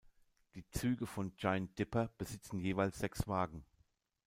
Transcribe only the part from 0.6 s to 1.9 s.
Züge von "Giant